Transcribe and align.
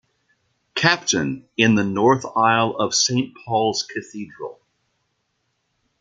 "Captain", 0.73 1.47
in 1.57 1.75
the 1.75 1.83
north 1.83 2.25
aisle 2.35 2.75
of 2.75 2.95
Saint 2.95 3.37
Paul's 3.45 3.83
Cathedral. 3.83 4.59